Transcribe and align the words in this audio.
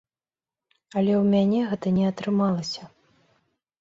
Але 0.97 1.13
ў 1.21 1.35
мяне 1.35 1.59
гэта 1.73 1.87
не 1.99 2.05
атрымалася. 2.13 2.83